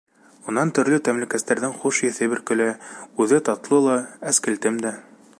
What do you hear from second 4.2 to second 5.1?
әскелтем дә.